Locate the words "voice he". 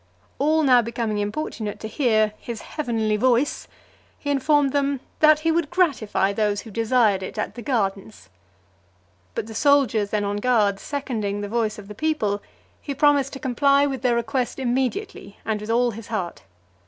3.17-4.31